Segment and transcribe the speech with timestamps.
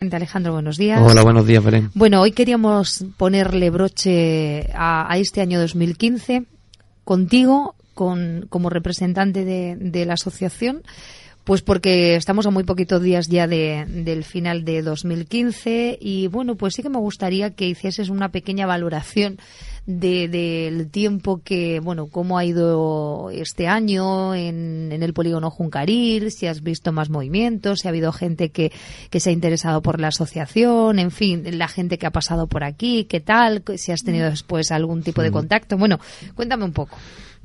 [0.00, 0.98] Alejandro, buenos días.
[1.04, 1.90] Hola, buenos días, Belén.
[1.92, 6.44] Bueno, hoy queríamos ponerle broche a, este año 2015
[7.04, 10.82] contigo, con, como representante de, la asociación,
[11.44, 16.76] pues porque estamos a muy poquitos días ya del final de 2015 y bueno, pues
[16.76, 19.36] sí que me gustaría que hicieses una pequeña valoración
[19.86, 26.62] del tiempo que, bueno, cómo ha ido este año en, el polígono Juncaril, si has
[26.62, 28.72] visto más movimientos, si ha habido gente que,
[29.10, 32.64] que se ha interesado por la asociación, en fin, la gente que ha pasado por
[32.64, 35.76] aquí, qué tal, si has tenido después algún tipo de contacto.
[35.76, 35.98] Bueno,
[36.34, 36.96] cuéntame un poco.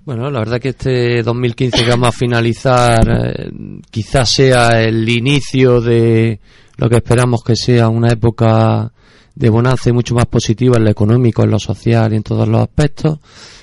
[0.06, 3.50] Bueno, la verdad que este 2015 que vamos a finalizar eh,
[3.90, 6.40] quizás sea el inicio de
[6.78, 8.92] lo que esperamos que sea una época
[9.35, 12.48] de bonanza y mucho más positiva en lo económico, en lo social y en todos
[12.48, 13.20] los aspectos.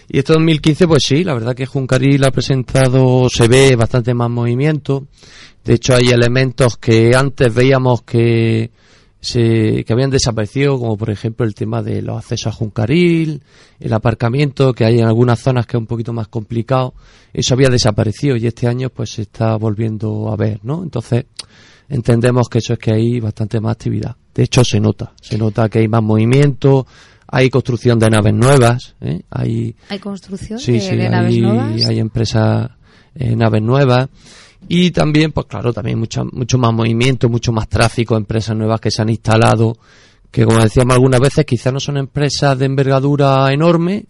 [0.08, 4.28] Y este 2015, pues sí, la verdad que Juncaril ha presentado, se ve bastante más
[4.28, 5.06] movimiento.
[5.64, 8.70] De hecho, hay elementos que antes veíamos que,
[9.20, 13.42] se, que habían desaparecido, como por ejemplo el tema de los accesos a Juncaril,
[13.80, 16.92] el aparcamiento, que hay en algunas zonas que es un poquito más complicado.
[17.32, 20.82] Eso había desaparecido y este año pues se está volviendo a ver, ¿no?
[20.82, 21.24] Entonces,
[21.88, 24.16] entendemos que eso es que hay bastante más actividad.
[24.34, 26.86] De hecho, se nota, se nota que hay más movimiento,
[27.28, 28.94] hay construcción de naves nuevas.
[29.00, 29.22] ¿eh?
[29.30, 31.86] Hay, ¿Hay construcción de, naves nuevas?
[31.86, 32.70] Hay empresas,
[33.14, 34.08] eh, naves nuevas.
[34.68, 38.90] Y también, pues claro, también mucho, mucho más movimiento, mucho más tráfico, empresas nuevas que
[38.90, 39.76] se han instalado,
[40.30, 44.04] que como decíamos algunas veces, quizás no son empresas de envergadura enorme,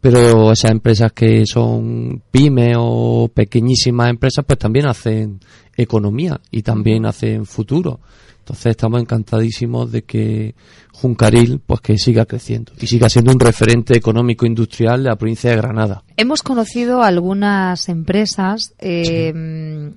[0.00, 5.40] pero esas empresas que son pymes o pequeñísimas empresas, pues también hacen
[5.76, 8.00] economía y también hacen futuro.
[8.48, 10.54] Entonces estamos encantadísimos de que
[10.90, 15.50] Juncaril pues que siga creciendo y siga siendo un referente económico industrial de la provincia
[15.50, 16.02] de Granada.
[16.16, 19.92] Hemos conocido algunas empresas eh,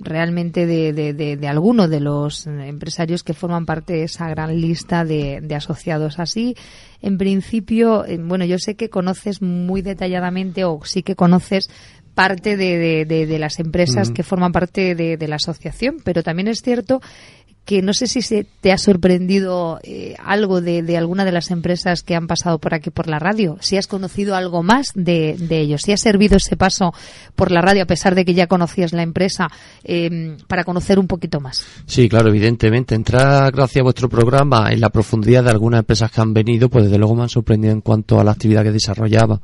[0.00, 5.04] realmente de, de, de, algunos de los empresarios que forman parte de esa gran lista
[5.04, 6.18] de, asociados.
[6.18, 6.56] Así,
[7.02, 11.68] en principio, eh, bueno, yo sé que conoces muy detalladamente o sí que conoces
[12.14, 17.00] parte de, de, las empresas que forman parte de, la asociación, pero también es cierto
[17.70, 22.02] que no sé si se te ha sorprendido eh, algo de, alguna de las empresas
[22.02, 25.82] que han pasado por aquí por la radio, si has conocido algo más de, ellos,
[25.82, 26.92] si ha servido ese paso
[27.36, 29.52] por la radio a pesar de que ya conocías la empresa
[29.84, 31.64] em, para conocer un poquito más.
[31.86, 32.96] Sí, claro, evidentemente.
[32.96, 36.86] Entrar gracias a vuestro programa en la profundidad de algunas empresas que han venido, pues
[36.86, 39.40] desde luego me han sorprendido en cuanto a la actividad que desarrollaba.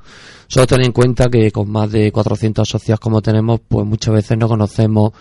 [0.48, 4.36] Solo ten en cuenta que con más de 400 socios como tenemos, pues muchas veces
[4.36, 5.12] no conocemos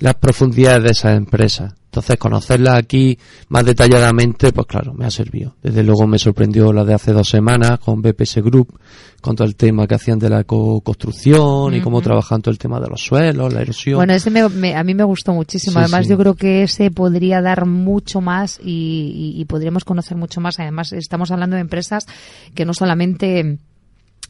[0.00, 1.74] las profundidades de esas empresas.
[1.88, 5.56] Entonces, conocerlas aquí más detalladamente, pues claro, me ha servido.
[5.62, 8.78] Desde luego me sorprendió la de hace dos semanas con BPS Group,
[9.22, 12.78] con todo el tema que hacían de la eco-construcción y cómo trabajan todo el tema
[12.78, 13.96] de los suelos, la erosión.
[13.96, 15.78] Bueno, ese me, a mí me gustó muchísimo.
[15.78, 20.60] Además, yo creo que ese podría dar mucho más y, y podríamos conocer mucho más.
[20.60, 22.06] Además, estamos hablando de empresas
[22.54, 23.58] que no solamente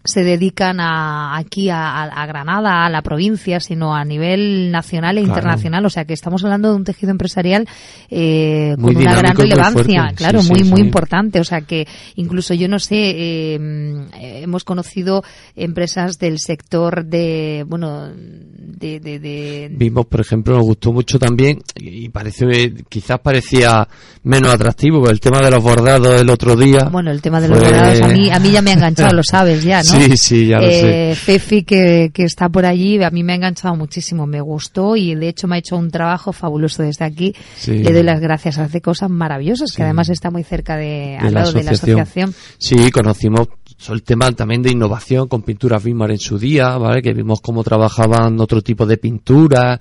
[0.04, 5.84] se dedican a, aquí a, Granada, a la provincia, sino a nivel nacional e internacional.
[5.84, 7.68] O sea que estamos hablando de un tejido empresarial
[8.08, 11.40] eh, con una gran relevancia, claro, muy muy importante.
[11.40, 15.22] O sea que incluso yo no sé, eh, hemos conocido
[15.56, 22.08] empresas del sector de, bueno, de, de, Vimos, por ejemplo, nos gustó mucho también y
[22.08, 23.86] parece quizás parecía
[24.22, 26.88] menos atractivo el tema de los bordados el otro día.
[26.90, 29.22] Bueno, el tema de los bordados a mí a mí ya me ha enganchado, lo
[29.22, 29.87] sabes ya, ¿no?
[29.90, 31.10] Sí, sí, ya lo sé.
[31.10, 34.96] Eh, Fefi, que, que está por allí, a mí me ha enganchado muchísimo, me gustó
[34.96, 37.34] y de hecho me ha hecho un trabajo fabuloso desde aquí.
[37.66, 41.52] Le doy las gracias, hace cosas maravillosas, que además está muy cerca de, al lado
[41.52, 42.34] de la asociación.
[42.58, 43.48] Sí, conocimos
[43.88, 47.00] el tema también de innovación con pinturas Bimar en su día, ¿vale?
[47.00, 49.78] Que vimos cómo trabajaban otro tipo de pintura,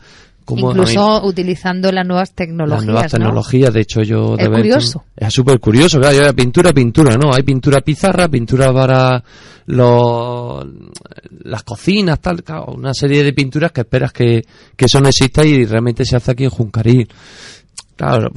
[0.56, 2.80] Incluso utilizando las nuevas tecnologías.
[2.80, 4.36] Las nuevas tecnologías, de hecho yo...
[4.38, 5.04] Es curioso.
[5.16, 7.34] Es súper curioso, claro, pintura, pintura, ¿no?
[7.34, 9.24] Hay pintura pizarra, pintura para
[9.66, 10.66] los,
[11.44, 14.42] las cocinas, tal, claro, una serie de pinturas que esperas que,
[14.76, 17.08] que eso no exista y realmente se hace aquí en Juncarí.
[17.96, 18.30] Claro,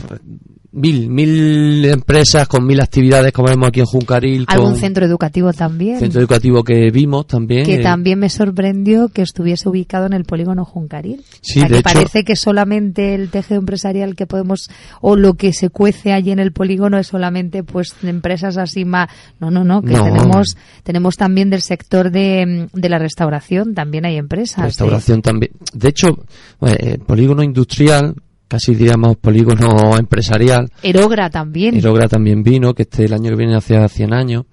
[0.72, 4.44] mil, mil empresas con mil actividades como vemos aquí en Juncaril.
[4.48, 5.98] Algún centro educativo también.
[5.98, 7.64] Centro educativo que vimos también.
[7.64, 7.82] Que eh.
[7.82, 11.24] también me sorprendió que estuviese ubicado en el polígono Juncaril.
[11.40, 14.70] Sí, de parece que solamente el tejido empresarial que podemos,
[15.00, 19.10] o lo que se cuece allí en el polígono es solamente pues empresas así más.
[19.40, 24.16] No, no, no, que tenemos, tenemos también del sector de, de la restauración, también hay
[24.16, 24.64] empresas.
[24.64, 25.52] Restauración también.
[25.72, 26.24] De hecho,
[26.60, 28.14] el polígono industrial
[28.50, 30.68] casi diríamos polígono empresarial.
[30.82, 31.76] Erogra también.
[31.76, 34.44] Erogra también vino, que este el año que viene hacia 100 años.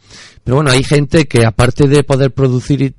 [0.43, 2.93] Pero bueno, hay gente que aparte de poder producir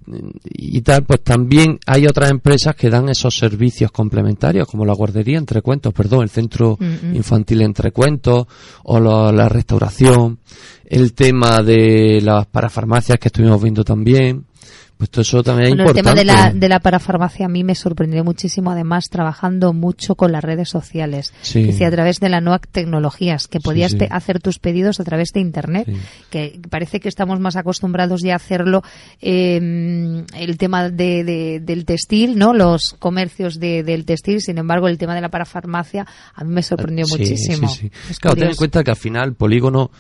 [0.45, 5.39] y, tal, pues también hay otras empresas que dan esos servicios complementarios, como la guardería
[5.39, 6.77] entre cuentos, perdón, el centro
[7.15, 8.47] infantil entre cuentos,
[8.83, 10.41] o lo- la restauración,
[10.85, 14.45] el tema de las parafarmacias que estuvimos viendo también.
[14.99, 16.21] Pues todo eso también es Bueno, el tema importante.
[16.43, 20.43] de la, de la parafarmacia a mí me sorprendió muchísimo, además trabajando mucho con las
[20.43, 21.33] redes sociales.
[21.41, 21.63] Sí.
[21.63, 23.99] Decir, a través de las nuevas tecnologías, que podías sí.
[24.11, 25.89] hacer tus pedidos a través de Internet,
[26.31, 28.83] que parece que estamos más acostumbrados ya a hacerlo.
[29.21, 32.53] eh, el tema de, de- del textil, ¿no?
[32.55, 36.63] Los comercios de- del textil, sin embargo, el tema de la parafarmacia a mí me
[36.63, 37.69] sorprendió Sí, muchísimo.
[37.69, 37.91] sí, sí.
[38.11, 39.91] Es Claro, ten en cuenta que al final Polígono,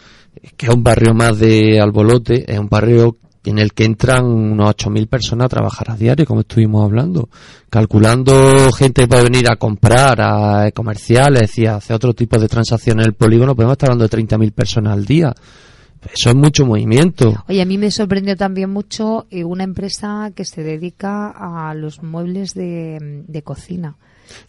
[0.56, 3.17] que es un barrio más de Albolote, es un barrio
[3.49, 7.29] en el que entran unos 8.000 personas a trabajar a diario, como estuvimos hablando.
[7.71, 12.49] Calculando gente que puede venir a comprar, a comerciales y a hacer otro tipo de
[12.49, 15.35] transacciones en el polígono, podemos estar hablando de 30.000 personas al día.
[16.12, 17.45] Eso es mucho movimiento.
[17.49, 22.03] Oye, a mí me sorprendió también mucho eh, una empresa que se dedica a los
[22.03, 23.97] muebles de, de cocina.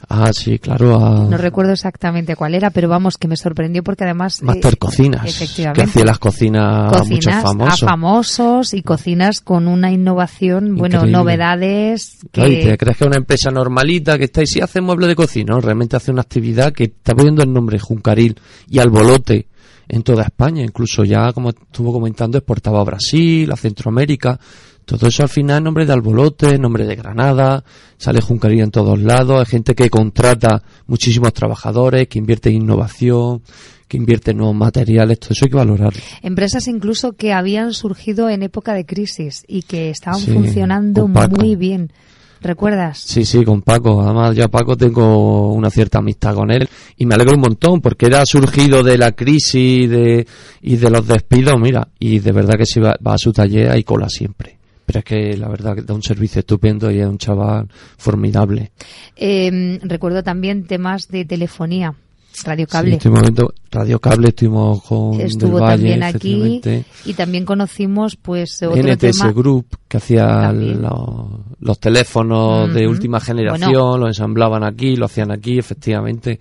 [0.10, 0.98] Ah, sí, claro.
[0.98, 4.42] A No recuerdo exactamente cuál era, pero vamos, que me sorprendió porque además...
[4.42, 5.84] eh, Master Cocinas, que efectivamente.
[5.84, 7.84] hacía las cocinas, a muchos famosos.
[7.84, 12.78] a famosos y cocinas con una innovación, bueno, novedades Claro, y te que...
[12.78, 15.62] crees que es una empresa normalita que está y sí hace muebles de cocina, ¿no?
[15.62, 18.36] realmente hace una actividad que está poniendo el nombre Juncaril
[18.68, 19.48] y Albolote
[19.90, 24.40] en toda España, incluso ya como estuvo comentando exportaba a Brasil, a Centroamérica,
[24.86, 27.64] todo eso al final es nombre de Albolote, nombre de Granada,
[27.98, 33.42] sale Juncaril en todos lados, hay gente que contrata muchísimos trabajadores, que invierte en innovación,
[33.88, 36.00] que invierte en nuevos materiales, todo eso hay que valorarlo.
[36.22, 41.56] Empresas incluso que habían surgido en época de crisis y que estaban Sí, funcionando muy
[41.56, 41.92] bien.
[42.42, 43.00] ¿Recuerdas?
[43.00, 44.02] Sí, sí, con Paco.
[44.02, 47.82] Además, yo a Paco tengo una cierta amistad con él y me alegro un montón
[47.82, 50.26] porque era surgido de la crisis de,
[50.62, 53.72] y de los despidos, mira, y de verdad que si va, va a su taller
[53.72, 54.58] hay cola siempre.
[54.86, 58.72] Pero es que la verdad que da un servicio estupendo y es un chaval formidable.
[59.16, 61.94] Eh, recuerdo también temas de telefonía,
[62.40, 62.94] Sí, radiocable.
[62.94, 66.62] estuvimos viendo Radio Cable, estuvimos con Estuvo Del Valle, también aquí
[67.06, 71.28] y también conocimos pues otro NTS tema Group, que hacía los,
[71.60, 73.98] los teléfonos de última generación, Bueno.
[73.98, 76.40] los ensamblaban aquí, lo hacían aquí, efectivamente.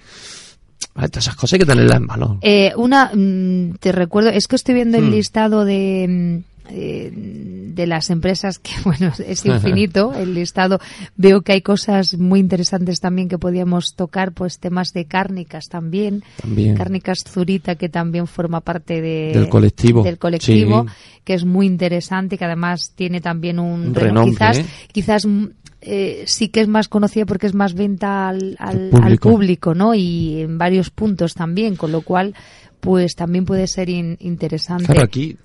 [0.95, 2.37] Ay, Todas esas cosas hay que tenerlas en valor.
[2.43, 5.11] Eh, una, mm, te recuerdo, es que estoy viendo el Hmm.
[5.11, 10.81] listado de, mm, eh, de las empresas que, bueno, es infinito el listado.
[11.17, 16.23] Veo que hay cosas muy interesantes también que podíamos tocar, pues temas de cárnicas también.
[16.41, 16.77] También.
[16.77, 20.03] Cárnicas Zurita, que también forma parte de- Del colectivo.
[20.03, 21.21] Del colectivo, Sí.
[21.25, 24.65] que es muy interesante, que además tiene también un, Un renombre, quizás, ¿eh?
[24.93, 25.45] quizás mm,
[25.81, 29.31] eh, sí que es más conocida porque es más venta al, al- público.
[29.31, 29.95] público, ¿no?
[29.95, 32.35] Y en varios puntos también, con lo cual,
[32.81, 34.87] pues también puede ser in- interesante.
[34.87, 35.37] Claro, aquí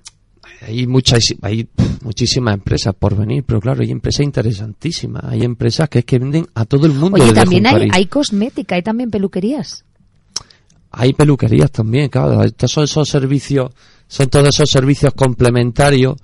[0.62, 1.68] hay muchas hay
[2.01, 5.24] muchísimas empresas por venir, pero claro, hay empresas interesantísimas.
[5.25, 7.22] Hay empresas que es que venden a todo el mundo.
[7.22, 9.86] Oye, también hay, hay cosmética, hay también peluquerías.
[10.92, 12.44] Hay peluquerías también, claro.
[12.44, 13.72] Estos son esos servicios,
[14.07, 16.18] son todos esos servicios complementarios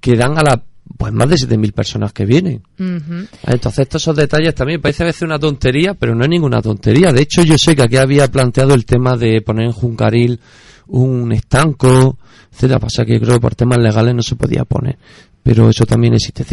[0.00, 0.62] que dan a la
[0.96, 2.62] pues más de 7.000 personas que vienen.
[2.78, 3.26] Ujú.
[3.46, 7.12] Entonces, todos esos detalles también parece a veces una tontería, pero no es ninguna tontería.
[7.12, 10.40] De hecho, yo sé que aquí había planteado el tema de poner en Juncaril
[10.88, 12.18] un estanco,
[12.60, 12.78] etcétera.
[12.78, 14.98] Pasa que creo que por temas legales no se podía poner.
[15.42, 16.44] Pero eso también existe.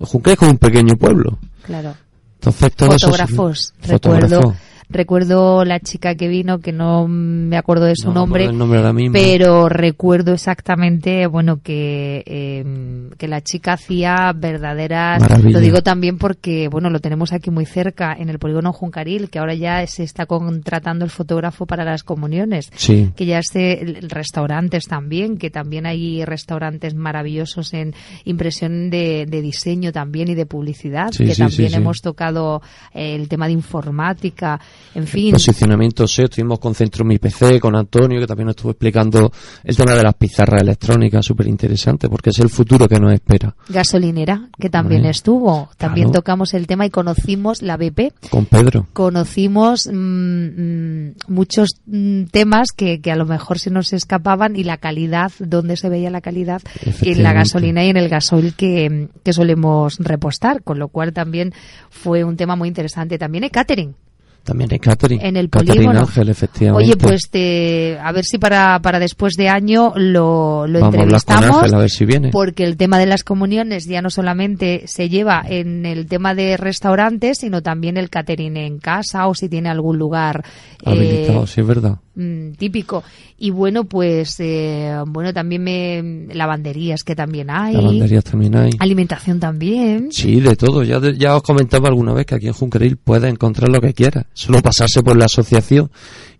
[0.00, 1.38] Juncaril es como un pequeño pueblo.
[1.64, 1.94] Claro.
[2.34, 4.54] Entonces, todo eso se- Fotógrafos, Fotógrafo.
[4.88, 5.64] Recuerdo.
[5.64, 8.78] La chica que vino, que no me acuerdo de su No nombre, acuerdo el nombre
[8.78, 9.12] ahora mismo.
[9.12, 15.50] pero recuerdo exactamente, bueno, que, eh, que la chica hacía verdaderas, Maravilla.
[15.50, 19.38] lo digo también porque, bueno, lo tenemos aquí muy cerca, en el polígono Juncaril, que
[19.38, 23.10] ahora ya se está contratando el fotógrafo para las comuniones Sí.
[23.16, 27.94] que ya esté el- restaurantes también, que también hay restaurantes maravillosos en
[28.24, 31.80] impresión de, de diseño también y de publicidad, Sí, que sí, también sí, sí.
[31.80, 34.60] hemos tocado eh, el tema de informática,
[34.94, 35.32] en fin.
[35.32, 39.32] Posicionamiento SEO, estuvimos con Centro Mi PC, con Antonio, que también nos estuvo explicando
[39.64, 43.54] el tema de las pizarras electrónicas, súper interesante, porque es el futuro que nos espera.
[43.68, 45.68] Gasolinera, que también estuvo.
[45.76, 46.20] También claro.
[46.20, 48.30] tocamos el tema y conocimos la BP.
[48.30, 48.86] Con Pedro.
[48.92, 54.62] Conocimos mm, mm, muchos mm, temas que, que a lo mejor se nos escapaban y
[54.62, 56.62] la calidad, donde se veía la calidad
[57.02, 61.52] en la gasolina y en el gasoil que, que solemos repostar, con lo cual también
[61.90, 63.18] fue un tema muy interesante.
[63.18, 63.94] También hay catering.
[64.44, 65.20] También en catering.
[65.22, 66.00] En el Catering polígono.
[66.00, 66.84] Ángel, efectivamente.
[66.84, 71.02] Oye, pues te, a ver si para, para después de año lo, lo Vamos con
[71.02, 71.56] entrevistamos.
[71.56, 72.30] Ángel a ver si viene.
[72.30, 76.58] Porque el tema de las comuniones ya no solamente se lleva en el tema de
[76.58, 80.44] restaurantes, sino también el catering en casa o si tiene algún lugar
[80.84, 81.98] eh, Habilitado, sí, es verdad.
[82.14, 83.02] Mm, típico.
[83.38, 87.74] Y bueno, pues eh, bueno, también me, lavanderías que también hay.
[87.74, 88.70] Lavanderías también hay.
[88.78, 90.10] Alimentación también.
[90.10, 90.82] Sí, de todo.
[90.82, 94.26] Ya, ya os comentaba alguna vez que aquí en Junqueril puedes encontrar lo que quieras.
[94.32, 95.90] Solo pasarse por la asociación.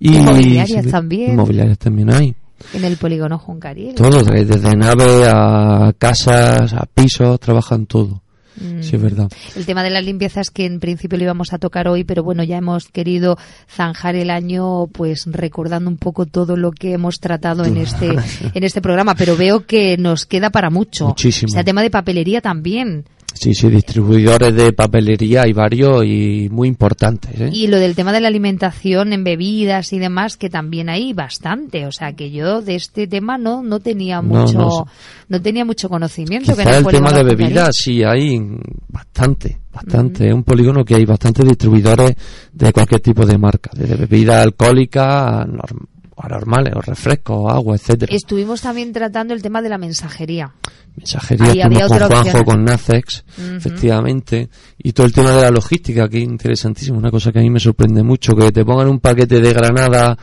[0.01, 1.33] Y Inmobiliarias también.
[1.33, 2.35] Inmobiliarias también hay.
[2.73, 3.95] En el polígono Juncaril.
[3.95, 8.23] Todo, de- desde nave a casas, a pisos, trabajan todo.
[8.57, 8.83] Mm.
[8.83, 9.31] Sí, es verdad.
[9.57, 12.43] El tema de las limpiezas que en principio lo íbamos a tocar hoy, pero bueno,
[12.43, 13.37] ya hemos querido
[13.69, 18.09] zanjar el año pues recordando un poco todo lo que hemos tratado en este
[18.55, 21.09] en este programa, pero veo que nos queda para mucho.
[21.09, 21.51] Muchísimo.
[21.51, 23.05] O sea, tema de papelería también.
[23.35, 27.33] Sí, sí, distribuidores de papelería hay varios y muy importantes.
[27.41, 27.51] ¿eh?
[27.53, 31.87] Y lo del tema de la alimentación en bebidas y demás, que también hay bastante.
[31.87, 34.87] O sea, que yo de este tema no, no tenía No, mucho, no
[35.29, 36.55] no, tenía mucho conocimiento.
[36.55, 38.41] que Quizá el tema de bebidas sí hay
[38.89, 40.29] bastante, bastante.
[40.29, 42.15] Es un polígono que hay bastantes distribuidores
[42.53, 47.77] de cualquier tipo de marca, desde bebida alcohólica a, norm- a normales, o refrescos, agua,
[47.77, 48.15] etcétera.
[48.15, 50.53] Estuvimos también tratando el tema de la mensajería.
[50.97, 52.45] Mensajería Ahí estuvimos con Juanjo, opción.
[52.45, 53.25] con Nacex,
[53.57, 57.43] efectivamente, y todo el tema de la logística, que es interesantísimo, una cosa que a
[57.43, 60.17] mí me sorprende mucho, que te pongan un paquete de Granada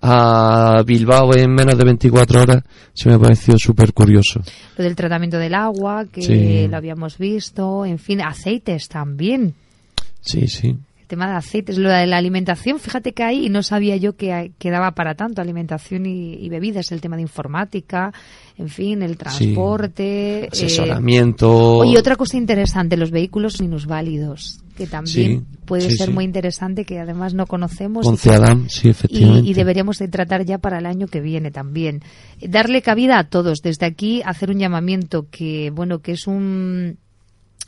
[0.00, 2.62] a Bilbao en menos de 24 horas,
[2.94, 4.40] se me ha parecido súper curioso.
[4.76, 6.68] Lo del tratamiento del agua, que Sí.
[6.68, 9.54] lo habíamos visto, en fin, aceites también.
[10.20, 10.76] Sí, sí.
[11.08, 14.70] Tema de aceites, lo de la alimentación, fíjate que ahí no sabía yo que, que
[14.70, 18.12] daba para tanto alimentación y, y bebidas, el tema de informática,
[18.58, 20.44] en fin, el transporte.
[20.44, 21.78] eh, Asesoramiento.
[21.78, 26.12] Oye, otra cosa interesante, los vehículos minusválidos, que también Sí, puede sí, ser sí.
[26.12, 28.04] muy interesante, que además no conocemos.
[28.04, 29.46] Con y que- CEADAM, sí, efectivamente.
[29.48, 32.02] y, y deberíamos de tratar ya para el año que viene también.
[32.46, 33.60] Darle cabida a todos.
[33.62, 36.98] Desde aquí hacer un llamamiento que, bueno, que es un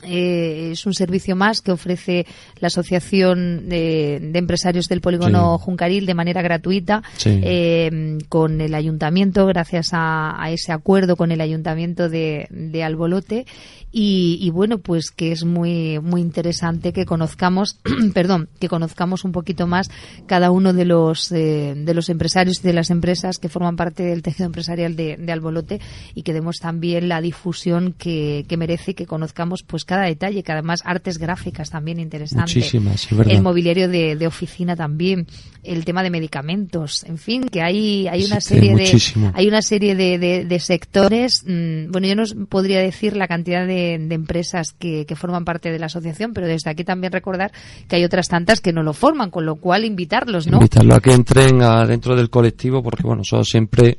[0.03, 2.25] eh, es un servicio más que ofrece
[2.59, 5.63] la Asociación de, de Empresarios del Polígono Sí.
[5.65, 7.39] Juncaril de manera gratuita Sí.
[7.43, 13.45] eh, con el ayuntamiento, gracias a, a ese acuerdo con el ayuntamiento de, de Albolote.
[13.93, 17.77] Y, y bueno, pues que es muy, muy interesante que conozcamos,
[18.13, 19.89] perdón, que conozcamos un poquito más
[20.27, 24.03] cada uno de los, eh, de los empresarios y de las empresas que forman parte
[24.03, 25.81] del tejido empresarial de, de Albolote
[26.15, 30.41] y que demos también la difusión que, que merece y que conozcamos pues cada detalle,
[30.41, 32.55] que además artes gráficas también interesantes.
[32.55, 33.33] Muchísimas, es verdad.
[33.35, 35.27] El mobiliario de, de oficina también,
[35.63, 39.61] el tema de medicamentos, en fin, que hay, hay una Sí, serie de, hay una
[39.61, 43.95] serie de, de- de sectores, mm, bueno, yo no os podría decir la cantidad de,
[43.95, 47.51] empresas que, que forman parte de la asociación, pero desde aquí también recordar
[47.89, 50.57] que hay otras tantas que no lo forman, con lo cual invitarlos, ¿no?
[50.57, 53.97] Invitarlo a que entren a- dentro del colectivo porque, bueno, eso siempre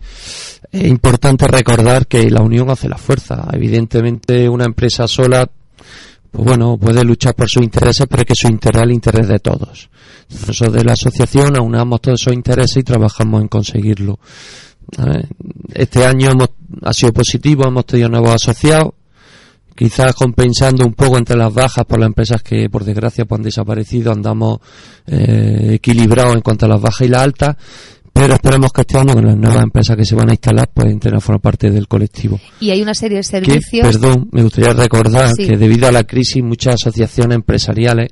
[0.71, 3.47] es importante recordar que la unión hace la fuerza.
[3.53, 5.49] Evidentemente, una empresa sola,
[6.31, 9.29] pues bueno, puede luchar por sus intereses, pero es que su interés es el interés
[9.29, 9.91] de todos.
[10.31, 14.19] Nosotros de la asociación aunamos todos esos intereses y trabajamos en conseguirlo.
[15.75, 16.51] Este año hemos,
[16.83, 18.95] ha sido positivo, hemos tenido nuevos asociados,
[19.77, 23.45] quizás compensando un poco entre las bajas por las empresas que por desgracia pues, han
[23.45, 24.61] desaparecido, andamos
[25.07, 27.57] eh, equilibrados en cuanto a las bajas y las altas,
[28.13, 30.89] pero esperemos que este año con las nuevas empresas que se van a instalar pues
[30.89, 32.39] entren a formar parte del colectivo.
[32.61, 33.87] Y hay una serie de Que, servicios.
[33.87, 35.47] perdón, me gustaría recordar Sí.
[35.49, 38.11] que debido a la crisis muchas asociaciones empresariales,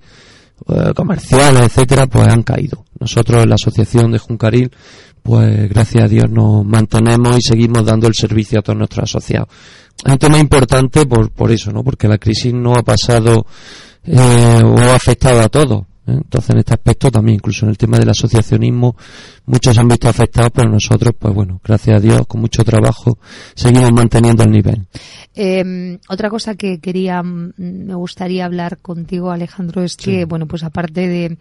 [0.69, 2.85] eh, comerciales, etcétera, pues han caído.
[2.99, 4.71] Nosotros en la asociación de Juncaril,
[5.23, 9.49] pues gracias a Dios nos mantenemos y seguimos dando el servicio a todos nuestros asociados.
[10.05, 11.85] Es un tema importante por, por eso, ¿no?
[11.85, 13.45] Porque la crisis no ha pasado
[14.05, 15.83] eh, o ha afectado a todos.
[16.07, 16.13] ¿eh?
[16.13, 18.97] Entonces, en este aspecto también, incluso en el tema del asociacionismo,
[19.47, 23.19] muchos han visto afectados, pero nosotros, pues bueno, gracias a Dios, con mucho trabajo,
[23.55, 24.87] seguimos manteniendo el nivel.
[25.35, 30.65] Eh, otra cosa que quería, mm, me gustaría hablar contigo, Alejandro, es que, bueno, pues
[30.65, 31.39] aparte de,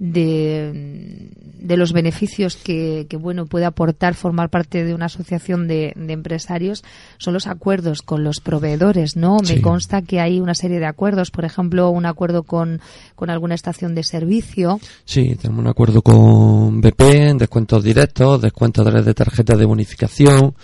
[0.00, 1.28] de,
[1.58, 6.12] de los beneficios que, que, bueno, puede aportar formar parte de una asociación de, de
[6.14, 6.82] empresarios,
[7.18, 9.36] son los acuerdos con los proveedores, ¿no?
[9.46, 12.80] Me consta que hay una serie de acuerdos, por ejemplo, un acuerdo con,
[13.14, 14.80] con alguna estación de servicio.
[15.04, 20.54] Sí, tenemos un acuerdo con BP, descuentos directos, descuentos a través de tarjetas de bonificación.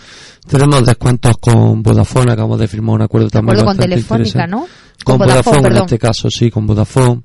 [0.46, 3.58] Tenemos descuentos con Vodafone, acabamos de firmar un acuerdo también.
[3.58, 4.46] Acuerdo con Telefónica.
[4.46, 4.68] ¿no?
[5.02, 7.22] Con, Con Vodafone, Vodafone, en este caso, sí, con Vodafone.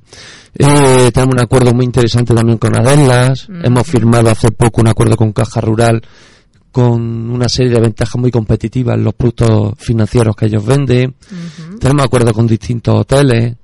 [0.55, 3.47] Eh, tenemos un acuerdo muy interesante también con Adelas.
[3.47, 3.65] Mm.
[3.65, 6.01] Hemos firmado hace poco un acuerdo con Caja Rural
[6.71, 11.13] con una serie de ventajas muy competitivas en los productos financieros que ellos venden.
[11.79, 13.57] Tenemos acuerdos con distintos hoteles.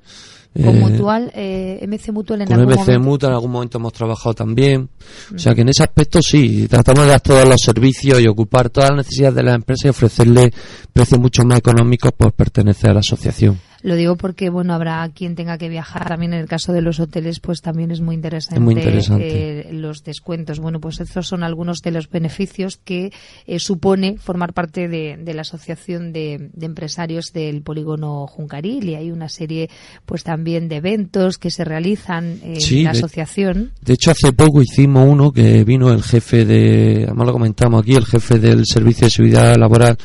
[0.54, 3.10] Con eh, Mutual, eh, MC Mutual en con algún MC momento.
[3.10, 4.90] Mutual en algún momento hemos trabajado también.
[5.34, 8.70] O sea que en ese aspecto sí, tratamos de dar todos los servicios y ocupar
[8.70, 10.52] todas las necesidades de las empresas y ofrecerle
[10.92, 13.60] precios mucho más económicos por pertenecer a la asociación.
[13.88, 16.10] Lo digo porque, bueno, habrá quien tenga que viajar.
[16.10, 19.70] También en el caso de los hoteles, pues también es muy interesante, Es muy interesante.
[19.70, 20.60] eh, los descuentos.
[20.60, 23.14] Bueno, pues estos son algunos de los beneficios que
[23.46, 28.90] eh, supone formar parte de, de la Asociación de, de Empresarios del Polígono Juncaril.
[28.90, 29.70] Y hay una serie,
[30.06, 33.72] pues también de eventos que se realizan en Sí, la de- asociación.
[33.82, 37.96] De hecho, hace poco hicimos uno que vino el jefe de, además lo comentamos aquí,
[37.96, 39.98] el jefe del Servicio de Seguridad Laboral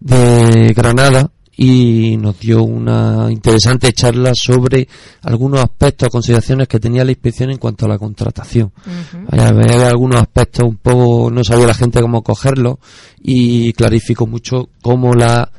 [0.00, 4.88] de Granada y nos dio una interesante charla sobre
[5.22, 8.72] algunos aspectos o consideraciones que tenía la inspección en cuanto a la contratación.
[8.86, 9.26] Ujú.
[9.30, 12.78] Había había algunos aspectos un poco, no sabía la gente cómo cogerlos
[13.20, 15.50] y clarificó mucho cómo la,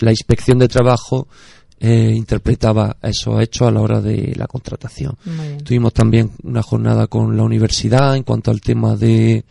[0.00, 1.28] la inspección de trabajo
[1.82, 5.16] eh, interpretaba esos hechos a la hora de la contratación.
[5.64, 9.44] Tuvimos también una jornada con la universidad en cuanto al tema de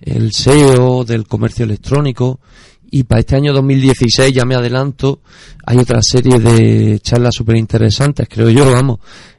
[0.00, 2.40] el SEO, del comercio electrónico.
[2.90, 5.20] Y para este año 2016, ya me adelanto,
[5.64, 8.98] hay otra serie de charlas súper interesantes, creo yo, vamos,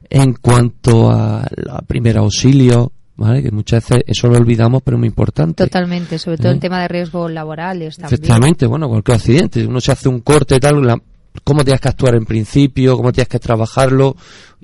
[0.10, 3.42] en cuanto a la primera auxilio, ¿vale?
[3.42, 5.64] Que muchas veces eso lo olvidamos, pero es muy importante.
[5.64, 6.56] Totalmente, sobre todo ¿Eh?
[6.56, 8.14] el tema de riesgos laborales también.
[8.14, 11.02] Efectivamente, bueno, cualquier accidente, uno se hace un corte y tal, la-
[11.44, 14.16] cómo tienes que actuar en principio, cómo tienes que trabajarlo,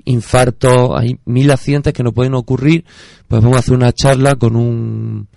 [0.04, 2.84] infarto, hay mil accidentes que no pueden ocurrir,
[3.28, 5.28] pues vamos a hacer una charla con un,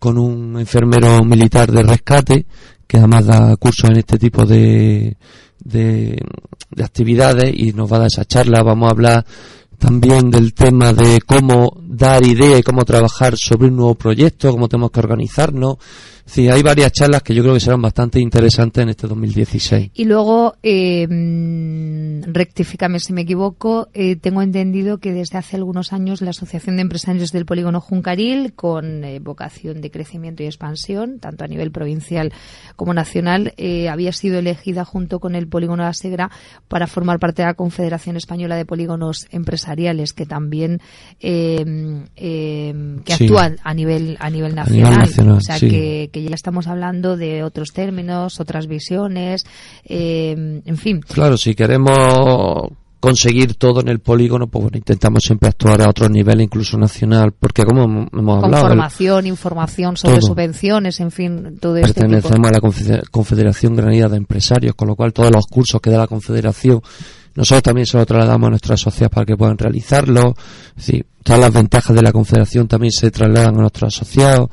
[0.00, 2.46] con un enfermero militar de rescate,
[2.86, 5.16] que además da cursos en este tipo de,
[5.58, 6.22] de,
[6.70, 9.26] de actividades y nos va a dar esa charla, vamos a hablar
[9.78, 14.68] también del tema de cómo dar idea y cómo trabajar sobre un nuevo proyecto, cómo
[14.68, 15.76] tenemos que organizarnos.
[16.28, 19.90] Sí, hay varias charlas que yo creo que serán bastante interesantes en este 2016.
[19.94, 21.06] Y luego, eh,
[22.26, 26.82] rectifícame si me equivoco, eh, tengo entendido que desde hace algunos años la Asociación de
[26.82, 32.32] Empresarios del Polígono Juncaril, con eh, vocación de crecimiento y expansión, tanto a nivel provincial
[32.74, 36.30] como nacional, eh, había sido elegida junto con el Polígono de la Segra
[36.68, 40.80] para formar parte de la Confederación Española de Polígonos Empresariales, que también
[41.20, 41.64] eh,
[42.16, 43.24] eh, que Sí.
[43.24, 44.98] actúan a nivel a nivel A nivel nacional.
[44.98, 45.68] nacional, o sea sí.
[45.68, 49.44] que, que ya estamos hablando de otros términos, otras visiones,
[49.84, 51.00] eh, en fin.
[51.00, 52.70] Claro, si queremos
[53.00, 57.32] conseguir todo en el polígono, pues bueno, intentamos siempre actuar a otro nivel, incluso nacional,
[57.38, 60.28] porque como hemos Con hablado, el- formación, información sobre Todo.
[60.28, 61.86] subvenciones, en fin, todo tipo.
[61.92, 65.90] pertenecemos a la Confe- Confederación Granadina de Empresarios, con lo cual todos los cursos que
[65.90, 66.80] da la Confederación,
[67.36, 70.32] nosotros también se los trasladamos a nuestras sociedades para que puedan realizarlos.
[70.70, 74.48] Es decir, todas las ventajas de la Confederación también se trasladan a nuestros asociados.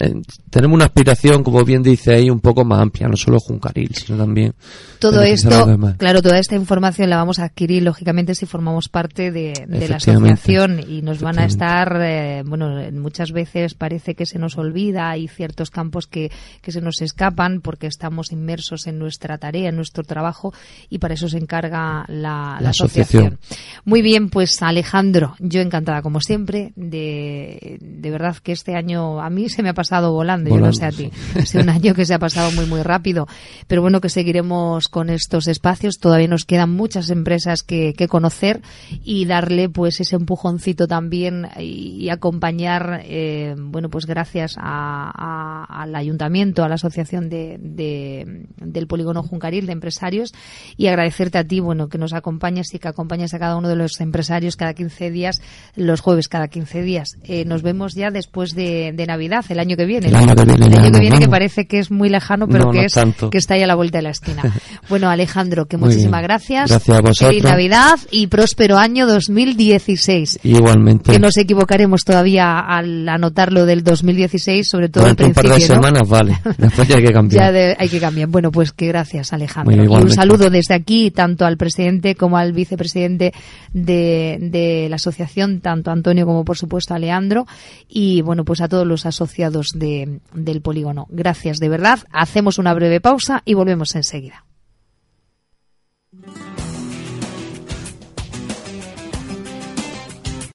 [0.00, 0.14] Eh,
[0.48, 4.16] tenemos una aspiración, como bien dice ahí, un poco más amplia, no solo Juncaril, sino
[4.16, 4.54] también
[4.98, 9.52] Todo esto, claro, toda esta información la vamos a adquirir, lógicamente, si formamos parte de,
[9.68, 14.38] de la asociación y nos van a estar, eh, bueno, muchas veces parece que se
[14.38, 16.30] nos olvida, hay ciertos campos que,
[16.62, 20.54] que se nos escapan porque estamos inmersos en nuestra tarea, en nuestro trabajo
[20.88, 23.34] y para eso se encarga la, la La asociación.
[23.34, 23.38] asociación.
[23.84, 29.28] Muy bien, pues Alejandro, yo encantada como siempre, de, de verdad que este año a
[29.28, 31.10] mí se me ha pasado volando, yo no sé a ti.
[31.36, 33.26] Ha sido un año que se ha pasado muy, muy rápido.
[33.66, 35.98] Pero bueno, que seguiremos con estos espacios.
[35.98, 38.60] Todavía nos quedan muchas empresas que, que conocer
[39.04, 45.82] y darle pues ese empujoncito también y, y acompañar, eh, bueno, pues gracias a- a-
[45.82, 50.32] al ayuntamiento, a la asociación de, de- del Polígono Juncaril de empresarios
[50.76, 53.76] y agradecerte a ti, bueno, que nos acompañes y que acompañes a cada uno de
[53.76, 55.40] los empresarios cada 15 días,
[55.76, 57.16] los jueves cada 15 días.
[57.24, 60.08] Eh, nos vemos ya después de, de Navidad, el año que viene.
[60.08, 62.64] El año que viene El año que viene que parece que es muy lejano, pero
[62.66, 63.30] No, que no es tanto.
[63.30, 64.42] que está ahí a la vuelta de la esquina.
[64.88, 66.68] Bueno, Alejandro, que muchísimas gracias.
[66.68, 67.28] Gracias a vosotros.
[67.28, 70.40] Feliz Navidad y próspero año 2016.
[70.42, 75.32] igualmente Que nos equivocaremos todavía al anotar lo del 2016, sobre todo al durante un
[75.32, 75.82] par de principio, ¿no?
[75.82, 76.38] semanas, vale.
[76.58, 77.44] Después ya hay que cambiar.
[77.44, 78.28] Ya de- hay que cambiar.
[78.28, 79.76] Bueno, pues que gracias, Alejandro.
[79.76, 83.32] Muy y un saludo desde aquí, tanto al presidente como al vicepresidente
[83.72, 87.46] de, de la asociación, tanto a Antonio como, por supuesto, a Leandro.
[87.88, 91.06] Y, bueno, pues a todos los asociados de, del polígono.
[91.10, 92.00] Gracias, de verdad.
[92.12, 94.44] Hacemos una breve pausa y volvemos enseguida.